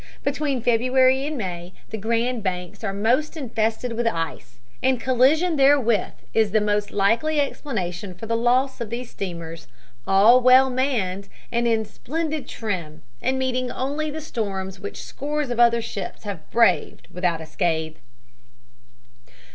Between 0.23 0.63
February 0.63 1.27
and 1.27 1.37
May, 1.37 1.73
the 1.91 1.97
Grand 1.99 2.41
Banks 2.41 2.83
are 2.83 2.91
most 2.91 3.37
infested 3.37 3.93
with 3.93 4.07
ice, 4.07 4.59
and 4.81 4.99
collision 4.99 5.57
therewith 5.57 6.13
is' 6.33 6.49
the 6.49 6.59
most 6.59 6.89
likely 6.89 7.39
explanation 7.39 8.17
of 8.19 8.27
the 8.27 8.35
loss 8.35 8.81
of 8.81 8.89
these 8.89 9.11
steamers, 9.11 9.67
all 10.07 10.41
well 10.41 10.71
manned 10.71 11.29
and 11.51 11.67
in 11.67 11.85
splendid 11.85 12.47
trim, 12.47 13.03
and 13.21 13.37
meeting 13.37 13.69
only 13.71 14.09
the 14.09 14.21
storms 14.21 14.79
which 14.79 15.03
scores 15.03 15.51
of 15.51 15.59
other 15.59 15.83
ships 15.83 16.23
have 16.23 16.49
braved 16.49 17.07
without 17.11 17.39
a 17.39 17.45
scathe. 17.45 17.97